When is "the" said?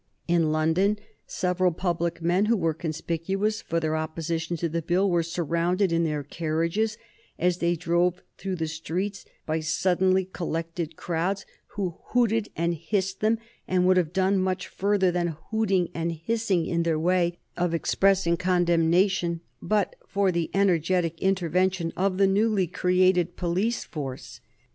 4.67-4.81, 8.55-8.67, 20.31-20.49, 22.17-22.25